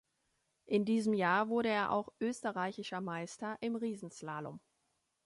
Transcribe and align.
In 0.65 0.83
diesem 0.83 1.13
Jahr 1.13 1.47
wurde 1.49 1.69
er 1.69 1.91
auch 1.91 2.09
Österreichischer 2.19 3.01
Meister 3.01 3.57
im 3.61 3.75
Riesenslalom. 3.75 4.59